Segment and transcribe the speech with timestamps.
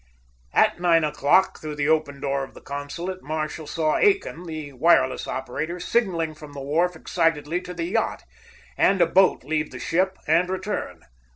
[0.55, 5.27] At nine o'clock, through the open door of the consulate, Marshall saw Aiken, the wireless
[5.27, 8.23] operator, signaling from the wharf excitedly to the yacht,
[8.79, 11.03] and a boat leave the ship and return.